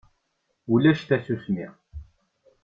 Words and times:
Ulac 0.73 0.99
tasusmi. 1.07 1.67